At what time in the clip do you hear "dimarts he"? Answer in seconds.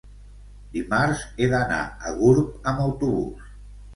0.77-1.49